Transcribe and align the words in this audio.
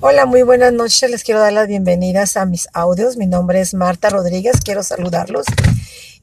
Hola, 0.00 0.26
muy 0.26 0.42
buenas 0.42 0.72
noches. 0.72 1.10
Les 1.10 1.24
quiero 1.24 1.40
dar 1.40 1.52
las 1.52 1.66
bienvenidas 1.66 2.36
a 2.36 2.46
mis 2.46 2.68
audios. 2.72 3.16
Mi 3.16 3.26
nombre 3.26 3.60
es 3.60 3.74
Marta 3.74 4.08
Rodríguez. 4.08 4.60
Quiero 4.64 4.84
saludarlos 4.84 5.44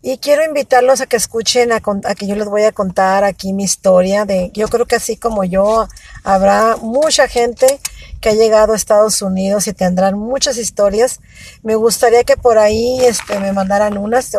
y 0.01 0.17
quiero 0.19 0.45
invitarlos 0.45 1.01
a 1.01 1.07
que 1.07 1.17
escuchen, 1.17 1.73
a, 1.73 1.81
que 1.81 2.25
yo 2.25 2.35
les 2.37 2.47
voy 2.47 2.63
a 2.63 2.71
contar 2.71 3.25
aquí 3.25 3.51
mi 3.51 3.65
historia. 3.65 4.23
De, 4.23 4.49
yo 4.53 4.69
creo 4.69 4.85
que 4.85 4.95
así 4.95 5.17
como 5.17 5.43
yo, 5.43 5.89
habrá 6.23 6.77
mucha 6.77 7.27
gente 7.27 7.81
que 8.21 8.29
ha 8.29 8.33
llegado 8.33 8.71
a 8.71 8.75
Estados 8.77 9.21
Unidos 9.21 9.67
y 9.67 9.73
tendrán 9.73 10.17
muchas 10.17 10.55
historias. 10.57 11.19
Me 11.61 11.75
gustaría 11.75 12.23
que 12.23 12.37
por 12.37 12.57
ahí 12.57 12.99
este, 13.01 13.41
me 13.41 13.51
mandaran 13.51 13.97
unas. 13.97 14.31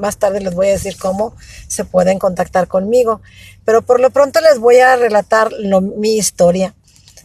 Más 0.00 0.18
tarde 0.18 0.40
les 0.40 0.54
voy 0.54 0.68
a 0.68 0.72
decir 0.72 0.96
cómo 0.98 1.34
se 1.66 1.84
pueden 1.84 2.20
contactar 2.20 2.68
conmigo. 2.68 3.22
Pero 3.64 3.82
por 3.82 3.98
lo 3.98 4.10
pronto 4.10 4.40
les 4.40 4.60
voy 4.60 4.78
a 4.78 4.94
relatar 4.94 5.50
mi 5.96 6.16
historia 6.16 6.76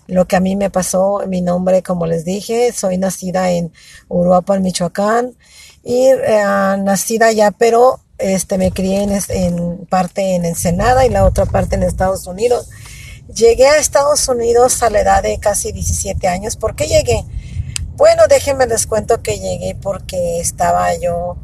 lo 0.07 0.25
que 0.25 0.35
a 0.35 0.39
mí 0.39 0.55
me 0.55 0.70
pasó, 0.70 1.21
mi 1.27 1.41
nombre, 1.41 1.83
como 1.83 2.05
les 2.05 2.25
dije, 2.25 2.71
soy 2.73 2.97
nacida 2.97 3.52
en 3.52 3.71
Uruapan, 4.09 4.61
Michoacán, 4.61 5.35
y 5.84 6.07
eh, 6.07 6.44
nacida 6.80 7.27
allá, 7.27 7.52
pero 7.52 7.99
este, 8.17 8.58
me 8.58 8.71
crié 8.71 9.03
en, 9.30 9.85
parte 9.88 10.35
en 10.35 10.45
Ensenada 10.45 11.05
y 11.05 11.09
la 11.09 11.25
otra 11.25 11.45
parte 11.45 11.75
en 11.75 11.84
Estados 11.84 12.27
Unidos. 12.27 12.70
Llegué 13.34 13.67
a 13.67 13.77
Estados 13.77 14.27
Unidos 14.27 14.84
a 14.84 14.89
la 14.89 15.02
edad 15.02 15.23
de 15.23 15.39
casi 15.39 15.71
17 15.71 16.27
años. 16.27 16.55
¿Por 16.55 16.75
qué 16.75 16.88
llegué? 16.88 17.25
Bueno, 17.95 18.23
déjenme 18.27 18.67
les 18.67 18.88
cuento 18.88 19.22
que 19.22 19.39
llegué 19.39 19.75
porque 19.81 20.39
estaba 20.39 20.95
yo 20.95 21.38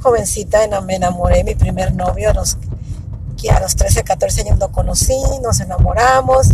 jovencita, 0.00 0.58
me 0.82 0.96
enamoré, 0.96 1.44
mi 1.44 1.54
primer 1.54 1.94
novio, 1.94 2.32
que 3.40 3.50
a 3.50 3.60
los 3.60 3.74
13, 3.74 4.04
14 4.04 4.42
años 4.42 4.58
lo 4.58 4.70
conocí, 4.70 5.16
nos 5.42 5.60
enamoramos 5.60 6.48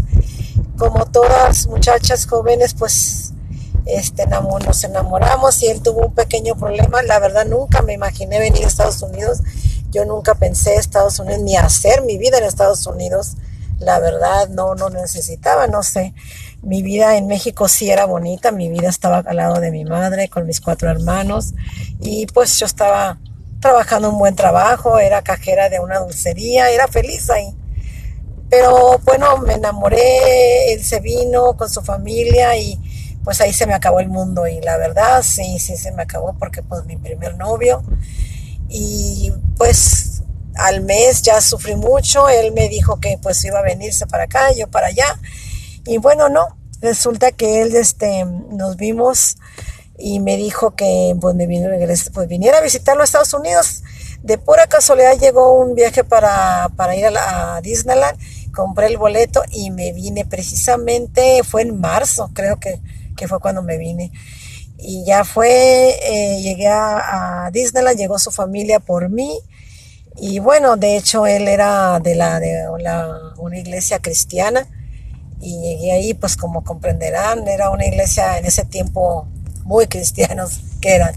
como 0.80 1.04
todas 1.04 1.66
muchachas 1.66 2.26
jóvenes, 2.26 2.72
pues 2.72 3.34
este, 3.84 4.26
nos 4.26 4.82
enamoramos 4.82 5.62
y 5.62 5.66
él 5.66 5.82
tuvo 5.82 6.06
un 6.06 6.14
pequeño 6.14 6.56
problema. 6.56 7.02
La 7.02 7.18
verdad, 7.18 7.44
nunca 7.44 7.82
me 7.82 7.92
imaginé 7.92 8.38
venir 8.38 8.64
a 8.64 8.68
Estados 8.68 9.02
Unidos. 9.02 9.40
Yo 9.90 10.06
nunca 10.06 10.36
pensé 10.36 10.76
Estados 10.76 11.18
Unidos 11.18 11.42
ni 11.42 11.54
hacer 11.58 12.00
mi 12.00 12.16
vida 12.16 12.38
en 12.38 12.44
Estados 12.44 12.86
Unidos. 12.86 13.36
La 13.78 13.98
verdad, 13.98 14.48
no, 14.48 14.74
no 14.74 14.88
necesitaba, 14.88 15.66
no 15.66 15.82
sé. 15.82 16.14
Mi 16.62 16.82
vida 16.82 17.18
en 17.18 17.26
México 17.26 17.68
sí 17.68 17.90
era 17.90 18.06
bonita. 18.06 18.50
Mi 18.50 18.70
vida 18.70 18.88
estaba 18.88 19.18
al 19.18 19.36
lado 19.36 19.60
de 19.60 19.70
mi 19.70 19.84
madre 19.84 20.30
con 20.30 20.46
mis 20.46 20.62
cuatro 20.62 20.90
hermanos 20.90 21.52
y 22.00 22.24
pues 22.28 22.58
yo 22.58 22.64
estaba 22.64 23.18
trabajando 23.60 24.08
un 24.08 24.18
buen 24.18 24.34
trabajo, 24.34 24.98
era 24.98 25.20
cajera 25.20 25.68
de 25.68 25.78
una 25.78 25.98
dulcería, 25.98 26.70
era 26.70 26.88
feliz 26.88 27.28
ahí. 27.28 27.54
Pero 28.50 28.98
bueno, 29.04 29.38
me 29.38 29.54
enamoré, 29.54 30.72
él 30.72 30.84
se 30.84 31.00
vino 31.00 31.56
con 31.56 31.70
su 31.70 31.82
familia 31.82 32.56
y 32.56 32.78
pues 33.22 33.40
ahí 33.40 33.52
se 33.52 33.66
me 33.66 33.74
acabó 33.74 34.00
el 34.00 34.08
mundo. 34.08 34.46
Y 34.46 34.60
la 34.60 34.76
verdad 34.76 35.22
sí, 35.22 35.58
sí 35.58 35.76
se 35.76 35.92
me 35.92 36.02
acabó 36.02 36.34
porque 36.38 36.62
pues 36.62 36.84
mi 36.84 36.96
primer 36.96 37.36
novio. 37.36 37.82
Y 38.68 39.32
pues 39.56 40.22
al 40.56 40.82
mes 40.82 41.22
ya 41.22 41.40
sufrí 41.40 41.76
mucho, 41.76 42.28
él 42.28 42.52
me 42.52 42.68
dijo 42.68 43.00
que 43.00 43.18
pues 43.22 43.44
iba 43.44 43.60
a 43.60 43.62
venirse 43.62 44.06
para 44.06 44.24
acá, 44.24 44.52
yo 44.52 44.68
para 44.68 44.88
allá. 44.88 45.18
Y 45.86 45.98
bueno, 45.98 46.28
no, 46.28 46.58
resulta 46.80 47.32
que 47.32 47.62
él 47.62 47.74
este, 47.76 48.24
nos 48.24 48.76
vimos 48.76 49.36
y 49.98 50.20
me 50.20 50.36
dijo 50.36 50.74
que 50.74 51.16
pues, 51.20 51.34
me 51.34 51.46
vino, 51.46 51.68
pues, 52.14 52.28
viniera 52.28 52.58
a 52.58 52.62
visitarlo 52.62 53.02
a 53.02 53.04
Estados 53.04 53.32
Unidos. 53.34 53.82
De 54.22 54.38
pura 54.38 54.66
casualidad 54.66 55.18
llegó 55.18 55.58
un 55.58 55.74
viaje 55.74 56.04
para, 56.04 56.70
para 56.76 56.94
ir 56.94 57.06
a, 57.06 57.56
a 57.56 57.60
Disneyland 57.60 58.18
compré 58.54 58.86
el 58.86 58.96
boleto 58.96 59.42
y 59.50 59.70
me 59.70 59.92
vine 59.92 60.24
precisamente, 60.24 61.42
fue 61.44 61.62
en 61.62 61.80
marzo, 61.80 62.30
creo 62.34 62.58
que, 62.58 62.80
fue 63.28 63.40
cuando 63.40 63.62
me 63.62 63.76
vine. 63.76 64.12
Y 64.78 65.04
ya 65.04 65.24
fue, 65.24 65.90
eh, 66.02 66.40
llegué 66.40 66.68
a, 66.68 67.50
Disneyland, 67.52 67.98
llegó 67.98 68.18
su 68.18 68.30
familia 68.30 68.80
por 68.80 69.10
mí. 69.10 69.40
Y 70.16 70.38
bueno, 70.38 70.76
de 70.76 70.96
hecho 70.96 71.26
él 71.26 71.48
era 71.48 72.00
de 72.00 72.14
la 72.14 72.40
de 72.40 72.66
una 73.38 73.58
iglesia 73.58 73.98
cristiana 74.00 74.66
y 75.40 75.58
llegué 75.60 75.92
ahí, 75.92 76.14
pues 76.14 76.36
como 76.36 76.62
comprenderán, 76.62 77.48
era 77.48 77.70
una 77.70 77.86
iglesia 77.86 78.38
en 78.38 78.44
ese 78.44 78.64
tiempo 78.64 79.26
muy 79.64 79.86
cristianos 79.86 80.60
que 80.80 80.94
eran. 80.94 81.14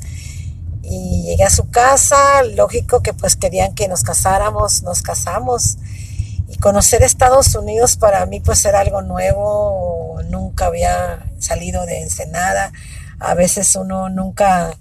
Y 0.81 1.23
llegué 1.23 1.43
a 1.43 1.49
su 1.49 1.69
casa, 1.69 2.43
lógico 2.43 3.01
que 3.01 3.13
pues 3.13 3.35
querían 3.35 3.75
que 3.75 3.87
nos 3.87 4.03
casáramos, 4.03 4.83
nos 4.83 5.01
casamos 5.01 5.77
conocer 6.63 7.03
Estados 7.03 7.55
Unidos 7.55 7.97
para 7.97 8.25
mí 8.25 8.39
pues 8.39 8.63
era 8.63 8.79
algo 8.79 9.01
nuevo, 9.01 10.21
nunca 10.29 10.67
había 10.67 11.29
salido 11.37 11.85
de 11.85 12.03
Ensenada, 12.03 12.71
a 13.19 13.33
veces 13.33 13.75
uno 13.75 14.07
nunca, 14.07 14.71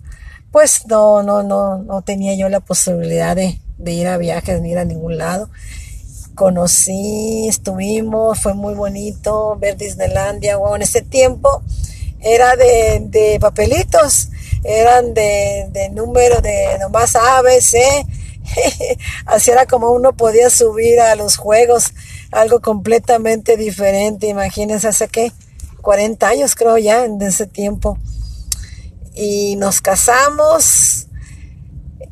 pues 0.53 0.87
no, 0.87 1.25
no, 1.25 1.42
no, 1.42 1.78
no 1.78 2.03
tenía 2.03 2.37
yo 2.37 2.48
la 2.48 2.60
posibilidad 2.60 3.34
de, 3.34 3.59
ir 3.84 4.06
a 4.06 4.16
viajes 4.16 4.62
ni 4.62 4.71
ir 4.71 4.78
a 4.78 4.84
ningún 4.84 5.19
lado. 5.19 5.50
Conocí, 6.37 7.48
estuvimos, 7.48 8.38
fue 8.38 8.54
muy 8.54 8.75
bonito 8.75 9.56
ver 9.59 9.76
Disneylandia, 9.76 10.59
wow, 10.59 10.76
en 10.76 10.82
ese 10.82 11.03
tiempo 11.03 11.65
era 12.21 12.54
de, 12.54 13.38
papelitos, 13.41 14.28
eran 14.62 15.15
de, 15.15 15.91
número 15.92 16.41
de 16.42 16.78
nomás 16.78 17.16
A, 17.16 17.42
B, 17.42 17.60
C, 17.60 18.06
Así 19.27 19.51
era 19.51 19.67
como 19.67 19.91
uno 19.93 20.13
podía 20.17 20.51
subir 20.51 21.01
a 21.01 21.15
los 21.15 21.37
juegos, 21.37 21.93
algo 22.31 22.61
completamente 22.61 23.57
diferente. 23.57 24.27
Imagínense, 24.27 24.89
hace 24.89 25.09
que 25.09 25.33
40 25.81 26.29
años 26.29 26.55
creo 26.55 26.79
ya 26.79 27.05
en 27.05 27.21
ese 27.23 27.47
tiempo. 27.47 27.99
Y 29.15 29.57
nos 29.57 29.81
casamos. 29.81 31.07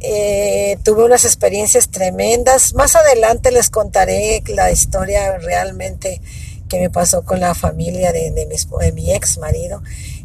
Eh, 0.00 0.78
tuve 0.82 1.04
unas 1.04 1.24
experiencias 1.24 1.90
tremendas. 1.90 2.74
Más 2.74 2.96
adelante 2.96 3.50
les 3.50 3.70
contaré 3.70 4.42
la 4.48 4.70
historia 4.70 5.36
realmente 5.38 6.20
que 6.68 6.78
me 6.78 6.88
pasó 6.88 7.24
con 7.24 7.40
la 7.40 7.54
familia 7.54 8.12
de, 8.12 8.30
de, 8.30 8.46
mi, 8.46 8.56
de 8.80 8.92
mi 8.92 9.12
ex 9.12 9.38
marido. 9.38 9.82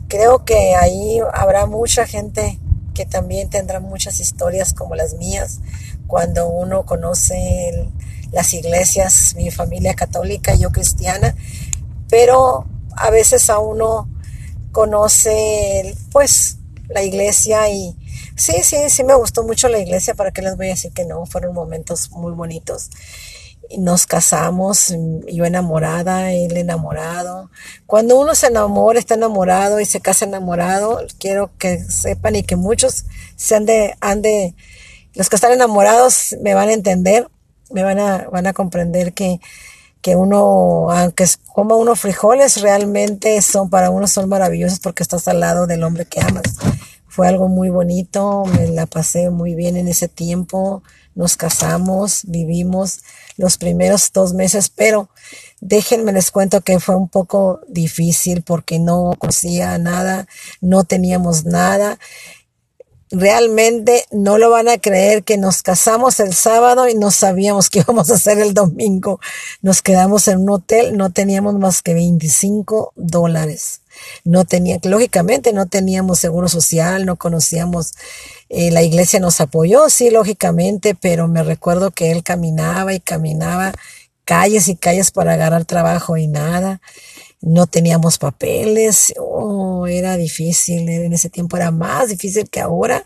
Creo 0.07 0.45
que 0.45 0.75
ahí 0.75 1.19
habrá 1.33 1.65
mucha 1.65 2.05
gente 2.05 2.59
que 2.95 3.05
también 3.05 3.49
tendrá 3.49 3.79
muchas 3.79 4.19
historias 4.19 4.73
como 4.73 4.95
las 4.95 5.15
mías, 5.15 5.59
cuando 6.07 6.47
uno 6.47 6.85
conoce 6.85 7.89
las 8.31 8.53
iglesias, 8.53 9.33
mi 9.35 9.51
familia 9.51 9.93
católica, 9.93 10.55
yo 10.55 10.71
cristiana, 10.71 11.35
pero 12.09 12.65
a 12.95 13.09
veces 13.09 13.49
a 13.49 13.59
uno 13.59 14.09
conoce 14.71 15.95
pues 16.11 16.57
la 16.89 17.01
iglesia 17.01 17.69
y 17.69 17.95
sí, 18.35 18.61
sí, 18.63 18.89
sí 18.89 19.03
me 19.03 19.15
gustó 19.15 19.43
mucho 19.43 19.69
la 19.69 19.79
iglesia, 19.79 20.13
para 20.15 20.31
qué 20.31 20.41
les 20.41 20.57
voy 20.57 20.67
a 20.67 20.71
decir 20.71 20.91
que 20.91 21.05
no, 21.05 21.25
fueron 21.25 21.53
momentos 21.53 22.11
muy 22.11 22.33
bonitos. 22.33 22.89
Nos 23.79 24.05
casamos, 24.05 24.93
yo 25.27 25.45
enamorada, 25.45 26.33
él 26.33 26.55
enamorado. 26.55 27.49
Cuando 27.87 28.19
uno 28.19 28.35
se 28.35 28.47
enamora, 28.47 28.99
está 28.99 29.15
enamorado 29.15 29.79
y 29.79 29.85
se 29.85 30.01
casa 30.01 30.25
enamorado, 30.25 31.01
quiero 31.19 31.51
que 31.57 31.79
sepan 31.79 32.35
y 32.35 32.43
que 32.43 32.57
muchos 32.57 33.05
se 33.35 33.55
han 33.55 33.65
de, 33.65 33.95
han 34.01 34.21
de 34.21 34.55
los 35.15 35.29
que 35.29 35.35
están 35.35 35.53
enamorados 35.53 36.35
me 36.41 36.53
van 36.53 36.69
a 36.69 36.73
entender, 36.73 37.27
me 37.71 37.83
van 37.83 37.99
a, 37.99 38.29
van 38.29 38.47
a 38.47 38.53
comprender 38.53 39.13
que, 39.13 39.39
que 40.01 40.15
uno, 40.15 40.91
aunque 40.91 41.25
coma 41.53 41.75
unos 41.75 41.99
frijoles, 41.99 42.61
realmente 42.61 43.41
son 43.41 43.69
para 43.69 43.89
uno 43.89 44.07
son 44.07 44.29
maravillosos 44.29 44.79
porque 44.79 45.03
estás 45.03 45.27
al 45.27 45.39
lado 45.39 45.67
del 45.67 45.83
hombre 45.83 46.05
que 46.05 46.21
amas. 46.21 46.43
Fue 47.07 47.27
algo 47.27 47.47
muy 47.47 47.69
bonito, 47.69 48.43
me 48.45 48.67
la 48.67 48.85
pasé 48.85 49.29
muy 49.29 49.55
bien 49.55 49.77
en 49.77 49.87
ese 49.87 50.09
tiempo, 50.09 50.83
nos 51.15 51.37
casamos, 51.37 52.23
vivimos 52.27 52.99
los 53.37 53.57
primeros 53.57 54.11
dos 54.13 54.33
meses, 54.33 54.69
pero 54.69 55.09
déjenme 55.61 56.11
les 56.11 56.29
cuento 56.29 56.59
que 56.59 56.79
fue 56.79 56.95
un 56.95 57.07
poco 57.07 57.61
difícil 57.69 58.43
porque 58.43 58.79
no 58.79 59.13
conocía 59.17 59.77
nada, 59.77 60.27
no 60.59 60.83
teníamos 60.83 61.45
nada 61.45 61.97
realmente 63.17 64.05
no 64.11 64.37
lo 64.37 64.49
van 64.49 64.67
a 64.67 64.77
creer 64.77 65.23
que 65.23 65.37
nos 65.37 65.63
casamos 65.63 66.19
el 66.19 66.33
sábado 66.33 66.87
y 66.89 66.95
no 66.95 67.11
sabíamos 67.11 67.69
qué 67.69 67.79
íbamos 67.87 68.09
a 68.09 68.15
hacer 68.15 68.39
el 68.39 68.53
domingo. 68.53 69.19
Nos 69.61 69.81
quedamos 69.81 70.27
en 70.27 70.39
un 70.39 70.49
hotel, 70.49 70.97
no 70.97 71.11
teníamos 71.11 71.55
más 71.55 71.81
que 71.81 71.93
25 71.93 72.93
dólares. 72.95 73.81
No 74.25 74.43
tenía, 74.43 74.77
lógicamente 74.83 75.53
no 75.53 75.67
teníamos 75.67 76.19
seguro 76.19 76.49
social, 76.49 77.05
no 77.05 77.15
conocíamos, 77.15 77.93
eh, 78.49 78.69
la 78.69 78.83
iglesia 78.83 79.21
nos 79.21 79.39
apoyó, 79.39 79.89
sí, 79.89 80.09
lógicamente, 80.09 80.95
pero 80.95 81.29
me 81.29 81.43
recuerdo 81.43 81.91
que 81.91 82.11
él 82.11 82.21
caminaba 82.21 82.93
y 82.93 82.99
caminaba 82.99 83.71
calles 84.25 84.67
y 84.67 84.75
calles 84.75 85.11
para 85.11 85.33
agarrar 85.33 85.65
trabajo 85.65 86.17
y 86.17 86.27
nada. 86.27 86.81
No 87.41 87.67
teníamos 87.67 88.17
papeles, 88.17 89.13
oh, 89.19 89.85
era 89.87 90.17
difícil, 90.17 90.89
en 90.89 91.13
ese 91.13 91.29
tiempo 91.29 91.57
era 91.57 91.69
más 91.71 92.09
difícil 92.09 92.49
que 92.49 92.59
ahora, 92.59 93.05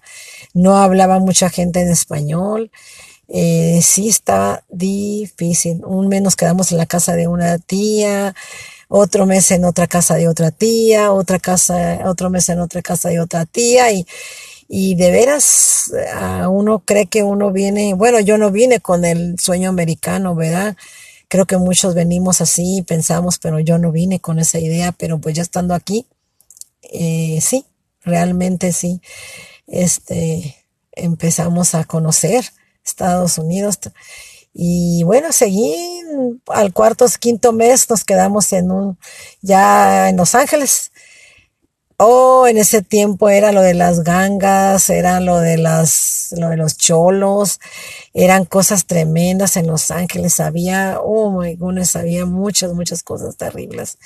no 0.54 0.77
hablaba 0.77 1.19
mucha 1.19 1.50
gente 1.50 1.81
en 1.81 1.89
español, 1.89 2.71
eh, 3.27 3.81
sí 3.83 4.07
estaba 4.07 4.63
difícil, 4.69 5.83
un 5.86 6.07
mes 6.07 6.21
nos 6.21 6.36
quedamos 6.38 6.71
en 6.71 6.77
la 6.77 6.86
casa 6.86 7.16
de 7.16 7.27
una 7.27 7.57
tía, 7.57 8.33
otro 8.88 9.25
mes 9.25 9.51
en 9.51 9.66
otra 9.66 9.88
casa 9.88 10.16
de 10.16 10.27
otra 10.27 10.51
tía, 10.51 11.12
otra 11.12 11.38
casa, 11.39 12.00
otro 12.06 12.30
mes 12.30 12.50
en 12.50 12.60
otra 12.60 12.81
casa 12.81 13.10
de 13.10 13.19
otra 13.19 13.45
tía. 13.45 13.92
Y, 13.92 14.06
y 14.68 14.95
de 14.95 15.12
veras 15.12 15.92
uno 16.50 16.80
cree 16.80 17.06
que 17.07 17.24
uno 17.24 17.51
viene, 17.51 17.94
bueno, 17.94 18.19
yo 18.19 18.38
no 18.38 18.51
vine 18.51 18.80
con 18.80 19.06
el 19.06 19.38
sueño 19.39 19.69
americano, 19.69 20.36
¿verdad? 20.36 20.75
Creo 21.30 21.46
que 21.46 21.58
muchos 21.58 21.96
venimos 21.96 22.42
así, 22.42 22.84
pensamos, 22.88 23.38
pero 23.38 23.60
yo 23.60 23.78
no 23.78 23.92
vine 23.92 24.20
con 24.20 24.40
esa 24.40 24.60
idea, 24.60 24.92
pero 24.92 25.20
pues 25.20 25.36
ya 25.36 25.44
estando 25.44 25.74
aquí, 25.76 26.08
eh, 26.81 27.40
sí, 27.42 27.66
realmente 28.02 28.74
sí, 28.74 29.02
este, 29.68 30.66
empezamos 30.92 31.76
a 31.76 31.84
conocer 31.84 32.46
Estados 32.84 33.38
Unidos. 33.38 33.80
Y 34.54 35.04
bueno, 35.04 35.31
seguí 35.31 36.02
al 36.48 36.74
cuarto, 36.74 37.06
quinto 37.20 37.54
mes, 37.54 37.90
nos 37.90 38.04
quedamos 38.04 38.52
en 38.52 38.72
un, 38.72 38.98
ya 39.42 40.10
en 40.10 40.18
Los 40.18 40.36
Ángeles. 40.36 40.92
Oh, 42.01 42.48
en 42.48 42.57
ese 42.57 42.81
tiempo 42.81 43.30
era 43.30 43.51
lo 43.51 43.62
de 43.62 43.74
las 43.74 44.06
gangas, 44.06 44.90
era 44.90 45.19
lo 45.19 45.40
de 45.40 45.57
las, 45.57 46.34
lo 46.38 46.48
de 46.48 46.56
los 46.56 46.78
cholos, 46.78 47.60
eran 48.13 48.46
cosas 48.46 48.86
tremendas 48.86 49.57
en 49.57 49.68
Los 49.68 49.92
Ángeles, 49.92 50.40
había, 50.40 51.01
oh 51.01 51.30
my 51.30 51.56
goodness, 51.56 51.98
había 51.98 52.25
muchas, 52.25 52.72
muchas 52.72 53.04
cosas 53.04 53.36
terribles. 53.36 53.98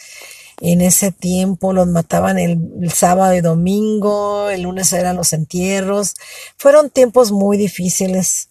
En 0.59 0.81
ese 0.81 1.11
tiempo 1.11 1.71
los 1.71 1.85
mataban 1.85 2.39
el, 2.39 2.91
sábado 2.91 3.35
y 3.35 3.41
domingo, 3.41 4.49
el 4.49 4.63
lunes 4.63 4.91
eran 4.91 5.15
los 5.15 5.31
entierros. 5.31 6.15
Fueron 6.57 6.89
tiempos 6.89 7.31
muy 7.31 7.57
difíciles. 7.57 8.49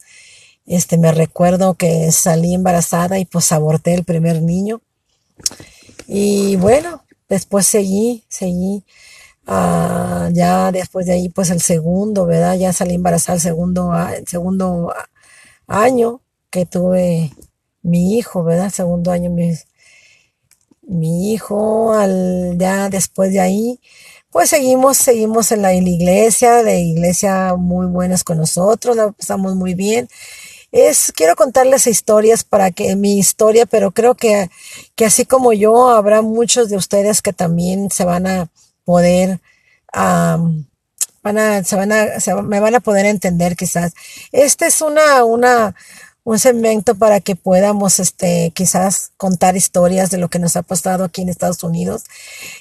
Este, 0.66 0.98
me 0.98 1.10
recuerdo 1.10 1.74
que 1.74 2.12
salí 2.12 2.54
embarazada 2.54 3.18
y 3.18 3.24
pues 3.24 3.50
aborté 3.50 3.94
el 3.94 4.04
primer 4.04 4.40
niño. 4.40 4.82
Y 6.06 6.54
bueno, 6.56 7.02
después 7.28 7.66
seguí, 7.66 8.22
seguí. 8.28 8.84
Ah, 9.46 10.30
ya 10.32 10.70
después 10.72 11.06
de 11.06 11.12
ahí, 11.14 11.28
pues 11.28 11.50
el 11.50 11.60
segundo, 11.60 12.26
¿verdad? 12.26 12.56
Ya 12.56 12.72
salí 12.72 12.94
embarazada 12.94 13.36
el 13.36 13.42
segundo, 13.42 13.92
el 14.16 14.26
segundo 14.26 14.92
año 15.66 16.22
que 16.50 16.66
tuve 16.66 17.32
mi 17.82 18.16
hijo, 18.18 18.44
¿verdad? 18.44 18.70
Segundo 18.70 19.10
año, 19.12 19.30
mi, 19.30 19.52
mi 20.82 21.32
hijo, 21.32 21.92
al, 21.94 22.56
ya 22.58 22.88
después 22.88 23.32
de 23.32 23.40
ahí, 23.40 23.80
pues 24.30 24.50
seguimos, 24.50 24.96
seguimos 24.98 25.52
en 25.52 25.62
la, 25.62 25.74
iglesia, 25.74 26.62
de 26.62 26.80
iglesia 26.80 27.54
muy 27.56 27.86
buenas 27.86 28.24
con 28.24 28.38
nosotros, 28.38 28.96
la 28.96 29.12
pasamos 29.12 29.54
muy 29.56 29.74
bien. 29.74 30.08
Es, 30.72 31.12
quiero 31.12 31.36
contarles 31.36 31.86
historias 31.86 32.44
para 32.44 32.70
que 32.70 32.96
mi 32.96 33.18
historia, 33.18 33.66
pero 33.66 33.92
creo 33.92 34.14
que, 34.14 34.50
que 34.96 35.06
así 35.06 35.26
como 35.26 35.52
yo, 35.52 35.90
habrá 35.90 36.22
muchos 36.22 36.70
de 36.70 36.76
ustedes 36.76 37.22
que 37.22 37.32
también 37.34 37.90
se 37.90 38.04
van 38.04 38.26
a 38.26 38.50
poder, 38.84 39.40
van 39.92 41.64
se 41.64 41.76
van 41.76 41.92
a, 41.92 42.20
se, 42.20 42.34
me 42.34 42.60
van 42.60 42.74
a 42.74 42.80
poder 42.80 43.06
entender 43.06 43.56
quizás. 43.56 43.92
Esta 44.32 44.66
es 44.66 44.80
una, 44.80 45.24
una, 45.24 45.74
un 46.24 46.38
segmento 46.38 46.94
para 46.94 47.20
que 47.20 47.34
podamos, 47.34 47.98
este, 47.98 48.52
quizás 48.54 49.10
contar 49.16 49.56
historias 49.56 50.10
de 50.10 50.18
lo 50.18 50.28
que 50.28 50.38
nos 50.38 50.56
ha 50.56 50.62
pasado 50.62 51.04
aquí 51.04 51.22
en 51.22 51.28
Estados 51.28 51.64
Unidos. 51.64 52.04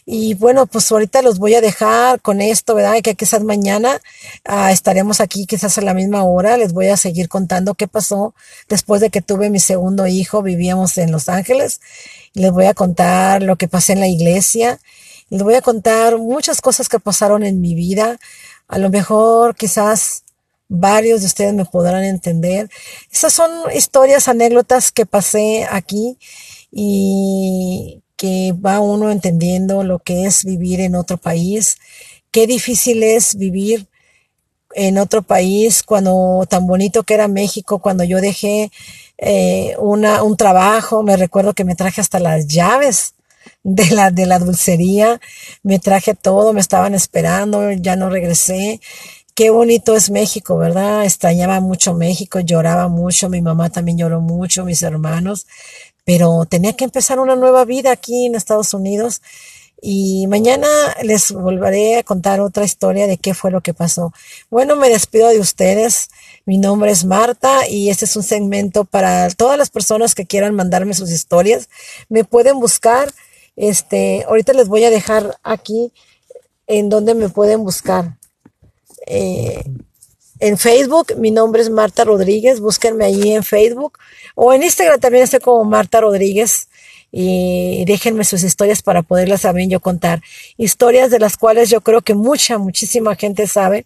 Y 0.06 0.34
bueno, 0.36 0.66
pues 0.66 0.92
ahorita 0.92 1.22
los 1.22 1.38
voy 1.38 1.54
a 1.56 1.62
dejar 1.62 2.22
con 2.22 2.42
esto, 2.42 2.74
¿verdad? 2.74 3.02
Que 3.04 3.16
quizás 3.16 3.44
mañana 3.44 4.02
ah, 4.46 4.72
estaremos 4.72 5.22
aquí 5.22 5.46
quizás 5.46 5.78
a 5.78 5.82
la 5.82 5.94
misma 5.94 6.24
hora. 6.24 6.58
Les 6.58 6.74
voy 6.74 6.88
a 6.88 6.98
seguir 6.98 7.30
contando 7.30 7.76
qué 7.76 7.88
pasó 7.88 8.34
después 8.68 9.02
de 9.02 9.12
que 9.12 9.22
tuve 9.22 9.50
mi 9.52 9.60
segundo 9.60 10.08
hijo. 10.08 10.42
Vivíamos 10.42 10.98
en 10.98 11.12
Los 11.12 11.30
Ángeles. 11.30 11.82
Les 12.34 12.52
voy 12.52 12.66
a 12.66 12.74
contar 12.74 13.44
lo 13.44 13.58
que 13.58 13.68
pasé 13.68 13.94
en 13.94 14.00
la 14.00 14.08
iglesia. 14.08 14.80
Les 15.32 15.42
voy 15.44 15.54
a 15.56 15.62
contar 15.62 16.18
muchas 16.18 16.60
cosas 16.60 16.90
que 16.90 17.00
pasaron 17.00 17.44
en 17.44 17.62
mi 17.62 17.74
vida. 17.74 18.20
A 18.68 18.78
lo 18.78 18.90
mejor 18.90 19.56
quizás 19.56 20.24
varios 20.68 21.22
de 21.22 21.28
ustedes 21.28 21.54
me 21.54 21.64
podrán 21.64 22.04
entender. 22.04 22.70
Estas 23.10 23.32
son 23.32 23.50
historias, 23.74 24.28
anécdotas 24.28 24.92
que 24.92 25.06
pasé 25.06 25.66
aquí 25.72 26.18
y 26.70 28.02
que 28.18 28.54
va 28.54 28.82
uno 28.82 29.10
entendiendo 29.10 29.84
lo 29.84 30.00
que 30.00 30.26
es 30.26 30.44
vivir 30.44 30.82
en 30.82 30.96
otro 30.96 31.16
país, 31.16 31.78
qué 32.32 32.46
difícil 32.46 33.02
es 33.02 33.36
vivir 33.36 33.88
en 34.74 34.98
otro 34.98 35.22
país 35.22 35.82
cuando 35.82 36.46
tan 36.50 36.68
bonito 36.68 37.04
que 37.04 37.14
era 37.14 37.30
México, 37.30 37.80
cuando 37.80 38.04
yo 38.04 38.20
dejé 38.20 38.70
eh, 39.18 39.76
una, 39.80 40.24
un 40.24 40.36
trabajo, 40.36 41.04
me 41.04 41.16
recuerdo 41.16 41.54
que 41.54 41.64
me 41.64 41.76
traje 41.76 42.02
hasta 42.02 42.20
las 42.20 42.48
llaves 42.48 43.14
de 43.64 43.90
la, 43.92 44.12
de 44.12 44.26
la 44.26 44.40
dulcería, 44.40 45.20
me 45.64 45.80
traje 45.80 46.16
todo, 46.16 46.54
me 46.54 46.62
estaban 46.62 46.96
esperando, 46.96 47.72
ya 47.72 47.96
no 47.96 48.10
regresé 48.10 48.80
qué 49.36 49.50
bonito 49.50 49.96
es 49.96 50.10
México, 50.10 50.58
¿verdad? 50.58 51.04
Extrañaba 51.06 51.60
mucho 51.60 51.94
México, 51.94 52.40
lloraba 52.40 52.88
mucho, 52.88 53.30
mi 53.30 53.42
mamá 53.42 53.70
también 53.70 53.98
lloró 53.98 54.22
mucho, 54.22 54.66
mis 54.66 54.84
hermanos, 54.84 55.48
pero 56.06 56.46
tenía 56.46 56.74
que 56.74 56.84
empezar 56.84 57.20
una 57.20 57.36
nueva 57.36 57.66
vida 57.66 57.92
aquí 57.92 58.26
en 58.26 58.36
Estados 58.36 58.74
Unidos. 58.74 59.22
Y 59.84 60.28
mañana 60.28 60.68
les 61.02 61.32
volveré 61.32 61.98
a 61.98 62.04
contar 62.04 62.40
otra 62.40 62.64
historia 62.64 63.08
de 63.08 63.18
qué 63.18 63.34
fue 63.34 63.50
lo 63.50 63.62
que 63.62 63.74
pasó. 63.74 64.14
Bueno, 64.52 64.76
me 64.76 64.90
despido 64.90 65.30
de 65.30 65.40
ustedes. 65.40 66.10
Mi 66.46 66.60
nombre 66.60 66.92
es 66.92 67.04
Marta 67.04 67.68
y 67.68 67.90
este 67.90 68.06
es 68.06 68.16
un 68.16 68.22
segmento 68.22 68.86
para 68.86 69.28
todas 69.32 69.58
las 69.58 69.72
personas 69.72 70.14
que 70.14 70.28
quieran 70.28 70.54
mandarme 70.54 70.94
sus 70.94 71.10
historias. 71.10 71.68
Me 72.10 72.24
pueden 72.24 72.60
buscar. 72.60 73.12
Este, 73.56 74.24
ahorita 74.28 74.54
les 74.54 74.68
voy 74.68 74.84
a 74.84 74.90
dejar 74.90 75.38
aquí 75.44 75.94
en 76.68 76.90
donde 76.90 77.16
me 77.16 77.30
pueden 77.30 77.64
buscar. 77.64 78.18
Eh, 79.08 79.64
en 80.40 80.58
Facebook, 80.58 81.16
mi 81.18 81.30
nombre 81.30 81.62
es 81.62 81.70
Marta 81.70 82.04
Rodríguez, 82.04 82.60
búsquenme 82.60 83.06
ahí 83.06 83.34
en 83.34 83.44
Facebook 83.44 84.00
o 84.34 84.54
en 84.54 84.64
Instagram 84.64 85.00
también 85.00 85.24
estoy 85.24 85.40
como 85.40 85.64
Marta 85.66 86.02
Rodríguez 86.02 86.68
y 87.12 87.84
déjenme 87.86 88.24
sus 88.24 88.42
historias 88.44 88.82
para 88.82 89.04
poderlas 89.04 89.42
también 89.42 89.70
yo 89.70 89.80
contar. 89.80 90.22
Historias 90.58 91.12
de 91.12 91.20
las 91.20 91.38
cuales 91.38 91.70
yo 91.70 91.82
creo 91.82 92.02
que 92.02 92.16
mucha, 92.16 92.58
muchísima 92.58 93.16
gente 93.16 93.46
sabe, 93.46 93.86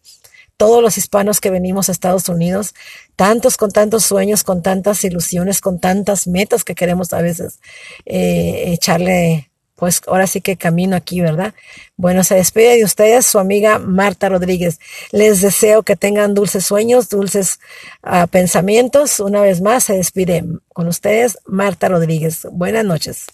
todos 0.57 0.81
los 0.81 0.97
hispanos 0.97 1.41
que 1.41 1.49
venimos 1.49 1.89
a 1.89 1.91
Estados 1.91 2.29
Unidos, 2.29 2.73
tantos 3.15 3.57
con 3.57 3.71
tantos 3.71 4.05
sueños, 4.05 4.43
con 4.43 4.61
tantas 4.61 5.03
ilusiones, 5.03 5.59
con 5.59 5.79
tantas 5.79 6.27
metas 6.27 6.63
que 6.63 6.75
queremos 6.75 7.11
a 7.11 7.21
veces 7.21 7.59
eh, 8.05 8.65
echarle 8.67 9.51
pues 9.75 10.01
ahora 10.07 10.27
sí 10.27 10.41
que 10.41 10.55
camino 10.55 10.95
aquí, 10.95 11.21
¿verdad? 11.21 11.53
Bueno, 11.97 12.23
se 12.23 12.35
despide 12.35 12.77
de 12.77 12.83
ustedes 12.83 13.25
su 13.25 13.39
amiga 13.39 13.79
Marta 13.79 14.29
Rodríguez. 14.29 14.79
Les 15.11 15.41
deseo 15.41 15.83
que 15.83 15.95
tengan 15.95 16.33
dulces 16.33 16.65
sueños, 16.65 17.09
dulces 17.09 17.59
uh, 18.03 18.27
pensamientos. 18.27 19.19
Una 19.19 19.41
vez 19.41 19.61
más 19.61 19.83
se 19.83 19.93
despide 19.93 20.43
con 20.73 20.87
ustedes 20.87 21.37
Marta 21.45 21.89
Rodríguez. 21.89 22.47
Buenas 22.51 22.85
noches. 22.85 23.25